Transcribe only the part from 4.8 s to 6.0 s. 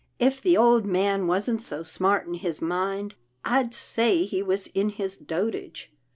his dotage.